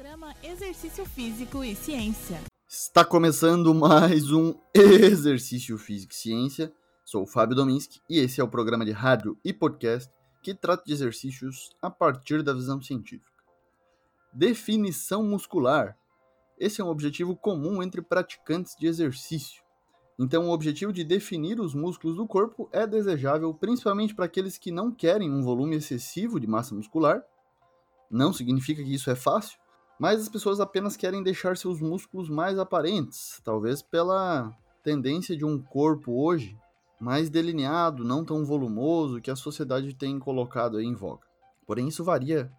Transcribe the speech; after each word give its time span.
Programa 0.00 0.34
Exercício 0.42 1.04
Físico 1.04 1.62
e 1.62 1.74
Ciência. 1.74 2.40
Está 2.66 3.04
começando 3.04 3.74
mais 3.74 4.32
um 4.32 4.54
Exercício 4.72 5.76
Físico 5.76 6.14
e 6.14 6.16
Ciência. 6.16 6.72
Sou 7.04 7.24
o 7.24 7.26
Fábio 7.26 7.54
Dominski 7.54 8.00
e 8.08 8.18
esse 8.18 8.40
é 8.40 8.44
o 8.44 8.48
programa 8.48 8.82
de 8.82 8.92
rádio 8.92 9.36
e 9.44 9.52
podcast 9.52 10.10
que 10.42 10.54
trata 10.54 10.84
de 10.86 10.94
exercícios 10.94 11.76
a 11.82 11.90
partir 11.90 12.42
da 12.42 12.54
visão 12.54 12.80
científica. 12.80 13.30
Definição 14.32 15.22
muscular. 15.22 15.94
Esse 16.58 16.80
é 16.80 16.84
um 16.84 16.88
objetivo 16.88 17.36
comum 17.36 17.82
entre 17.82 18.00
praticantes 18.00 18.74
de 18.80 18.86
exercício. 18.86 19.62
Então, 20.18 20.48
o 20.48 20.50
objetivo 20.50 20.94
de 20.94 21.04
definir 21.04 21.60
os 21.60 21.74
músculos 21.74 22.16
do 22.16 22.26
corpo 22.26 22.70
é 22.72 22.86
desejável 22.86 23.52
principalmente 23.52 24.14
para 24.14 24.24
aqueles 24.24 24.56
que 24.56 24.72
não 24.72 24.90
querem 24.90 25.30
um 25.30 25.42
volume 25.42 25.76
excessivo 25.76 26.40
de 26.40 26.46
massa 26.46 26.74
muscular. 26.74 27.22
Não 28.10 28.32
significa 28.32 28.82
que 28.82 28.94
isso 28.94 29.10
é 29.10 29.14
fácil, 29.14 29.59
mas 30.00 30.18
as 30.18 30.30
pessoas 30.30 30.60
apenas 30.60 30.96
querem 30.96 31.22
deixar 31.22 31.58
seus 31.58 31.78
músculos 31.78 32.30
mais 32.30 32.58
aparentes, 32.58 33.38
talvez 33.44 33.82
pela 33.82 34.50
tendência 34.82 35.36
de 35.36 35.44
um 35.44 35.60
corpo 35.60 36.24
hoje 36.24 36.56
mais 36.98 37.28
delineado, 37.28 38.02
não 38.02 38.24
tão 38.24 38.42
volumoso 38.42 39.20
que 39.20 39.30
a 39.30 39.36
sociedade 39.36 39.94
tem 39.94 40.18
colocado 40.18 40.80
em 40.80 40.94
voga. 40.94 41.26
Porém, 41.66 41.86
isso 41.86 42.02
varia 42.02 42.50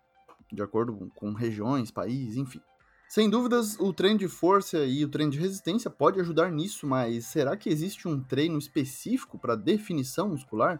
de 0.54 0.62
acordo 0.62 1.12
com 1.16 1.34
regiões, 1.34 1.90
países, 1.90 2.38
enfim. 2.38 2.62
Sem 3.10 3.28
dúvidas, 3.28 3.76
o 3.80 3.92
treino 3.92 4.20
de 4.20 4.28
força 4.28 4.86
e 4.86 5.04
o 5.04 5.10
treino 5.10 5.32
de 5.32 5.40
resistência 5.40 5.90
pode 5.90 6.20
ajudar 6.20 6.52
nisso, 6.52 6.86
mas 6.86 7.26
será 7.26 7.58
que 7.58 7.70
existe 7.70 8.08
um 8.08 8.22
treino 8.22 8.60
específico 8.60 9.40
para 9.40 9.56
definição 9.56 10.30
muscular? 10.30 10.80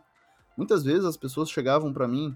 Muitas 0.56 0.84
vezes 0.84 1.06
as 1.06 1.18
pessoas 1.18 1.50
chegavam 1.50 1.92
para 1.92 2.08
mim 2.08 2.36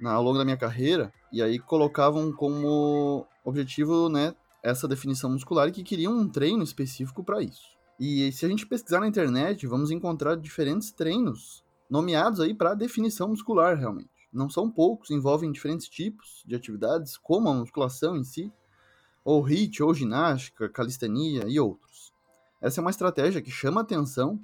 na, 0.00 0.12
ao 0.12 0.22
longo 0.22 0.38
da 0.38 0.44
minha 0.44 0.56
carreira 0.56 1.12
e 1.30 1.42
aí 1.42 1.58
colocavam 1.58 2.32
como 2.32 3.26
objetivo, 3.44 4.08
né, 4.08 4.34
essa 4.62 4.86
definição 4.86 5.30
muscular 5.30 5.68
e 5.68 5.72
que 5.72 5.82
queriam 5.82 6.16
um 6.16 6.28
treino 6.28 6.62
específico 6.62 7.24
para 7.24 7.42
isso. 7.42 7.72
E 7.98 8.32
se 8.32 8.46
a 8.46 8.48
gente 8.48 8.66
pesquisar 8.66 9.00
na 9.00 9.08
internet, 9.08 9.66
vamos 9.66 9.90
encontrar 9.90 10.36
diferentes 10.36 10.90
treinos 10.90 11.64
nomeados 11.88 12.40
aí 12.40 12.54
para 12.54 12.74
definição 12.74 13.28
muscular, 13.28 13.76
realmente. 13.76 14.10
Não 14.32 14.48
são 14.48 14.70
poucos, 14.70 15.10
envolvem 15.10 15.52
diferentes 15.52 15.88
tipos 15.88 16.42
de 16.46 16.54
atividades, 16.54 17.18
como 17.18 17.48
a 17.48 17.54
musculação 17.54 18.16
em 18.16 18.24
si, 18.24 18.50
ou 19.24 19.42
HIIT, 19.42 19.82
ou 19.82 19.92
ginástica, 19.92 20.68
calistenia 20.68 21.44
e 21.46 21.60
outros. 21.60 22.12
Essa 22.60 22.80
é 22.80 22.82
uma 22.82 22.90
estratégia 22.90 23.42
que 23.42 23.50
chama 23.50 23.80
a 23.80 23.84
atenção 23.84 24.40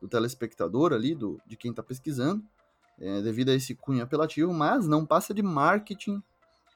do 0.00 0.08
telespectador 0.08 0.92
ali, 0.92 1.14
do, 1.14 1.40
de 1.46 1.56
quem 1.56 1.70
está 1.70 1.82
pesquisando, 1.82 2.42
é, 2.98 3.20
devido 3.20 3.50
a 3.50 3.54
esse 3.54 3.74
cunho 3.74 4.02
apelativo, 4.02 4.52
mas 4.52 4.86
não 4.86 5.04
passa 5.04 5.34
de 5.34 5.42
marketing 5.42 6.22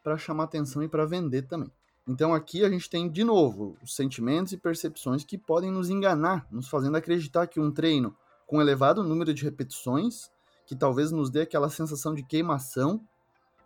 para 0.02 0.18
chamar 0.18 0.44
atenção 0.44 0.82
e 0.82 0.88
para 0.88 1.06
vender 1.06 1.42
também. 1.42 1.70
Então 2.06 2.34
aqui 2.34 2.64
a 2.64 2.70
gente 2.70 2.88
tem 2.88 3.08
de 3.08 3.22
novo 3.22 3.76
os 3.82 3.94
sentimentos 3.94 4.52
e 4.52 4.56
percepções 4.56 5.24
que 5.24 5.38
podem 5.38 5.70
nos 5.70 5.90
enganar, 5.90 6.46
nos 6.50 6.68
fazendo 6.68 6.96
acreditar 6.96 7.46
que 7.46 7.60
um 7.60 7.70
treino 7.70 8.16
com 8.46 8.60
elevado 8.60 9.04
número 9.04 9.32
de 9.32 9.44
repetições, 9.44 10.30
que 10.66 10.74
talvez 10.74 11.12
nos 11.12 11.30
dê 11.30 11.42
aquela 11.42 11.70
sensação 11.70 12.14
de 12.14 12.24
queimação 12.24 13.00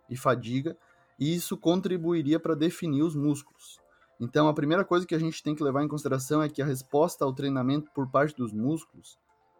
e 0.09 0.15
fadiga, 0.15 0.77
e 1.19 1.33
isso 1.33 1.57
contribuiria 1.57 2.39
para 2.39 2.55
definir 2.55 3.01
os 3.01 3.15
músculos. 3.15 3.79
Então 4.19 4.47
a 4.47 4.53
primeira 4.53 4.85
coisa 4.85 5.05
que 5.05 5.15
a 5.15 5.19
gente 5.19 5.41
tem 5.41 5.55
que 5.55 5.63
levar 5.63 5.83
em 5.83 5.87
consideração 5.87 6.41
é 6.41 6.49
que 6.49 6.61
a 6.61 6.65
resposta 6.65 7.25
ao 7.25 7.33
treinamento 7.33 7.89
por 7.93 8.09
parte 8.09 8.35
dos 8.35 8.53
músculos 8.53 9.17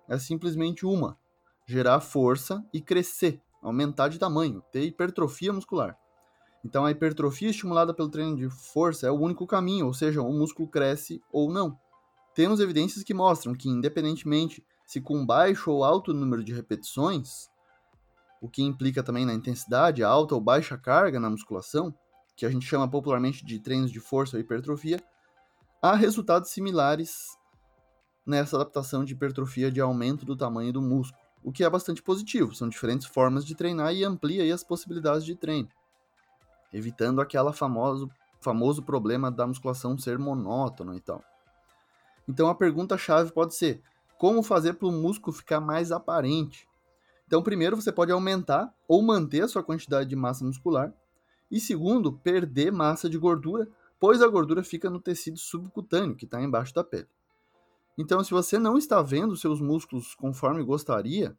é 0.08 0.18
simplesmente 0.20 0.86
uma: 0.86 1.18
gerar 1.66 2.00
força 2.02 2.64
e 2.72 2.80
crescer, 2.80 3.42
aumentar 3.62 4.10
de 4.10 4.20
tamanho, 4.20 4.62
ter 4.72 4.84
hipertrofia 4.84 5.52
muscular. 5.52 5.98
Então 6.66 6.84
a 6.84 6.90
hipertrofia 6.90 7.52
estimulada 7.52 7.94
pelo 7.94 8.10
treino 8.10 8.36
de 8.36 8.50
força 8.50 9.06
é 9.06 9.12
o 9.12 9.20
único 9.20 9.46
caminho, 9.46 9.86
ou 9.86 9.94
seja, 9.94 10.24
o 10.24 10.34
músculo 10.34 10.68
cresce 10.68 11.22
ou 11.32 11.52
não. 11.52 11.80
Temos 12.34 12.60
evidências 12.60 13.04
que 13.04 13.14
mostram 13.14 13.54
que, 13.54 13.70
independentemente 13.70 14.66
se 14.84 15.00
com 15.00 15.24
baixo 15.24 15.70
ou 15.70 15.84
alto 15.84 16.12
número 16.12 16.44
de 16.44 16.54
repetições, 16.54 17.52
o 18.42 18.50
que 18.50 18.64
implica 18.64 19.04
também 19.04 19.28
na 19.28 19.34
intensidade, 19.36 20.04
alta 20.04 20.34
ou 20.34 20.42
baixa 20.42 20.76
carga 20.76 21.20
na 21.20 21.30
musculação, 21.30 21.94
que 22.36 22.48
a 22.48 22.50
gente 22.50 22.66
chama 22.66 22.90
popularmente 22.90 23.46
de 23.46 23.60
treinos 23.60 23.92
de 23.92 24.00
força 24.00 24.36
ou 24.36 24.42
hipertrofia, 24.42 25.00
há 25.80 25.96
resultados 25.96 26.50
similares 26.50 27.38
nessa 28.26 28.56
adaptação 28.56 29.06
de 29.06 29.14
hipertrofia 29.14 29.72
de 29.72 29.80
aumento 29.80 30.26
do 30.26 30.36
tamanho 30.36 30.74
do 30.74 30.82
músculo, 30.82 31.22
o 31.44 31.52
que 31.52 31.64
é 31.64 31.70
bastante 31.70 32.02
positivo. 32.02 32.56
São 32.56 32.68
diferentes 32.68 33.06
formas 33.06 33.46
de 33.46 33.54
treinar 33.54 33.94
e 33.94 34.04
amplia 34.04 34.52
as 34.54 34.64
possibilidades 34.64 35.24
de 35.24 35.36
treino 35.36 35.70
evitando 36.74 37.22
aquela 37.22 37.54
famoso, 37.54 38.10
famoso 38.42 38.84
problema 38.84 39.32
da 39.32 39.48
musculação 39.48 39.98
ser 39.98 40.20
monótona 40.20 40.96
e 40.96 41.00
tal. 41.00 41.24
Então 42.28 42.48
a 42.48 42.56
pergunta-chave 42.56 43.32
pode 43.32 43.56
ser: 43.56 43.82
como 44.18 44.42
fazer 44.42 44.74
para 44.74 44.88
o 44.88 44.92
músculo 44.92 45.36
ficar 45.36 45.60
mais 45.60 45.92
aparente? 45.92 46.68
Então, 47.28 47.42
primeiro, 47.42 47.76
você 47.76 47.92
pode 47.92 48.12
aumentar 48.12 48.74
ou 48.88 49.02
manter 49.02 49.44
a 49.44 49.48
sua 49.48 49.64
quantidade 49.64 50.08
de 50.10 50.16
massa 50.16 50.46
muscular. 50.46 50.94
E 51.50 51.60
segundo, 51.60 52.14
perder 52.14 52.72
massa 52.72 53.10
de 53.10 53.18
gordura, 53.18 53.68
pois 54.00 54.22
a 54.22 54.28
gordura 54.28 54.64
fica 54.64 54.90
no 54.90 55.00
tecido 55.00 55.38
subcutâneo, 55.38 56.16
que 56.16 56.26
está 56.26 56.42
embaixo 56.42 56.74
da 56.74 56.84
pele. 56.84 57.08
Então, 57.98 58.24
se 58.24 58.32
você 58.32 58.60
não 58.60 58.78
está 58.78 59.02
vendo 59.02 59.36
seus 59.38 59.62
músculos 59.62 60.14
conforme 60.16 60.64
gostaria, 60.64 61.36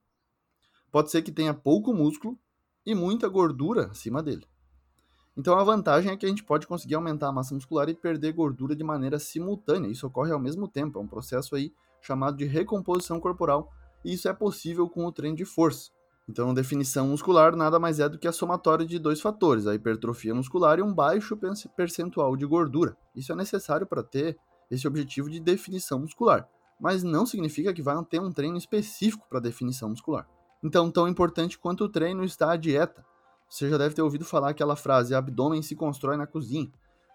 pode 0.91 1.11
ser 1.11 1.23
que 1.23 1.33
tenha 1.33 1.53
pouco 1.53 1.93
músculo 1.93 2.39
e 2.85 2.95
muita 2.95 3.29
gordura 3.29 3.87
acima 3.87 4.23
dele. 4.23 4.47
Então 5.37 5.59
a 5.59 5.65
vantagem 5.65 6.11
é 6.11 6.17
que 6.17 6.25
a 6.25 6.29
gente 6.29 6.43
pode 6.43 6.67
conseguir 6.67 6.95
aumentar 6.95 7.29
a 7.29 7.33
massa 7.33 7.55
muscular 7.55 7.89
e 7.89 7.95
perder 7.95 8.33
gordura 8.33 8.75
de 8.75 8.83
maneira 8.83 9.19
simultânea. 9.19 9.91
Isso 9.91 10.07
ocorre 10.07 10.33
ao 10.33 10.41
mesmo 10.41 10.67
tempo, 10.67 10.99
é 10.99 11.03
um 11.03 11.07
processo 11.07 11.55
aí 11.55 11.73
chamado 12.01 12.37
de 12.37 12.45
recomposição 12.45 13.21
corporal, 13.21 13.71
e 14.05 14.15
isso 14.15 14.29
é 14.29 14.33
possível 14.33 14.89
com 14.89 15.05
o 15.05 15.13
treino 15.13 15.37
de 15.37 15.45
força. 15.45 15.91
Então, 16.29 16.53
definição 16.53 17.09
muscular 17.09 17.55
nada 17.55 17.79
mais 17.79 18.01
é 18.01 18.09
do 18.09 18.19
que 18.19 18.27
a 18.27 18.33
somatória 18.33 18.85
de 18.85 18.99
dois 18.99 19.21
fatores, 19.21 19.67
a 19.67 19.75
hipertrofia 19.75 20.35
muscular 20.35 20.79
e 20.79 20.83
um 20.83 20.93
baixo 20.93 21.39
percentual 21.77 22.37
de 22.37 22.45
gordura. 22.45 22.97
Isso 23.15 23.33
é 23.33 23.37
necessário 23.37 23.87
para 23.87 24.03
ter 24.03 24.37
esse 24.71 24.89
objetivo 24.89 25.31
de 25.31 25.39
definição 25.39 26.01
muscular, 26.01 26.49
mas 26.81 27.05
não 27.05 27.27
significa 27.27 27.73
que 27.73 27.83
vai 27.83 27.97
ter 28.05 28.21
um 28.21 28.33
treino 28.33 28.57
específico 28.57 29.25
para 29.29 29.39
definição 29.39 29.91
muscular. 29.91 30.27
Então, 30.65 30.91
tão 30.91 31.07
importante 31.07 31.59
quanto 31.59 31.85
o 31.85 31.89
treino 31.89 32.25
está 32.25 32.51
a 32.51 32.57
dieta. 32.57 33.05
Você 33.49 33.69
já 33.69 33.79
deve 33.79 33.95
ter 33.95 34.03
ouvido 34.03 34.25
falar 34.25 34.51
aquela 34.51 34.77
frase: 34.77 35.15
abdômen 35.15 35.63
se 35.63 35.75
constrói 35.75 36.17
na 36.17 36.27
cozinha. 36.27 36.71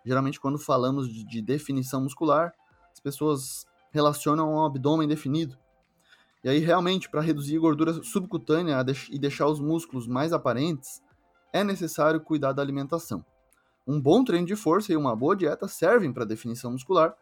Geralmente, 0.05 0.39
quando 0.39 0.57
falamos 0.57 1.07
de, 1.07 1.23
de 1.23 1.41
definição 1.41 2.01
muscular, 2.01 2.53
as 2.91 2.99
pessoas 2.99 3.67
relacionam 3.91 4.49
ao 4.49 4.65
abdômen 4.65 5.07
definido. 5.07 5.57
E 6.43 6.49
aí, 6.49 6.59
realmente, 6.59 7.09
para 7.09 7.21
reduzir 7.21 7.59
gordura 7.59 8.01
subcutânea 8.03 8.83
e 9.11 9.19
deixar 9.19 9.47
os 9.47 9.59
músculos 9.59 10.07
mais 10.07 10.33
aparentes, 10.33 11.01
é 11.53 11.63
necessário 11.63 12.19
cuidar 12.19 12.53
da 12.53 12.61
alimentação. 12.61 13.23
Um 13.85 13.99
bom 13.99 14.23
treino 14.23 14.47
de 14.47 14.55
força 14.55 14.91
e 14.91 14.97
uma 14.97 15.15
boa 15.15 15.35
dieta 15.35 15.67
servem 15.67 16.11
para 16.11 16.25
definição 16.25 16.71
muscular, 16.71 17.15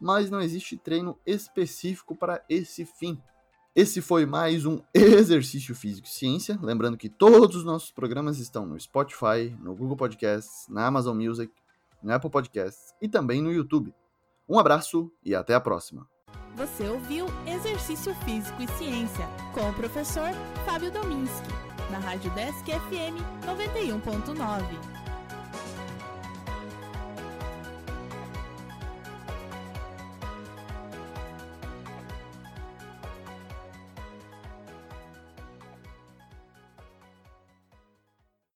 mas 0.00 0.30
não 0.30 0.40
existe 0.40 0.76
treino 0.76 1.18
específico 1.24 2.16
para 2.16 2.44
esse 2.48 2.84
fim. 2.84 3.20
Esse 3.76 4.00
foi 4.00 4.24
mais 4.24 4.64
um 4.64 4.80
Exercício 4.94 5.74
Físico 5.74 6.06
e 6.06 6.10
Ciência. 6.10 6.56
Lembrando 6.62 6.96
que 6.96 7.08
todos 7.08 7.56
os 7.56 7.64
nossos 7.64 7.90
programas 7.90 8.38
estão 8.38 8.64
no 8.64 8.78
Spotify, 8.78 9.52
no 9.60 9.74
Google 9.74 9.96
Podcasts, 9.96 10.68
na 10.68 10.86
Amazon 10.86 11.20
Music, 11.20 11.52
no 12.00 12.12
Apple 12.12 12.30
Podcasts 12.30 12.94
e 13.02 13.08
também 13.08 13.42
no 13.42 13.52
YouTube. 13.52 13.92
Um 14.48 14.60
abraço 14.60 15.10
e 15.24 15.34
até 15.34 15.54
a 15.54 15.60
próxima. 15.60 16.08
Você 16.54 16.88
ouviu 16.88 17.26
Exercício 17.44 18.14
Físico 18.24 18.62
e 18.62 18.68
Ciência 18.78 19.26
com 19.52 19.68
o 19.68 19.74
professor 19.74 20.30
Fábio 20.64 20.92
Dominski, 20.92 21.48
na 21.90 21.98
Rádio 21.98 22.30
Desk 22.30 22.64
FM 22.64 23.18
91.9. 23.44 25.03